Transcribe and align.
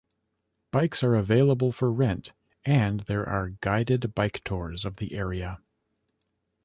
Bikes 0.71 1.03
are 1.03 1.13
available 1.13 1.71
for 1.71 1.91
rent 1.93 2.33
and 2.65 3.01
there 3.01 3.29
are 3.29 3.49
guided 3.61 4.15
bike 4.15 4.43
tours 4.43 4.83
of 4.83 4.95
the 4.95 5.13
area. 5.13 5.61